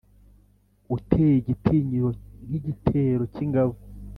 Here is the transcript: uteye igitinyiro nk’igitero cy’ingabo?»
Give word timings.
uteye 0.95 1.35
igitinyiro 1.41 2.09
nk’igitero 2.47 3.23
cy’ingabo?» 3.33 3.75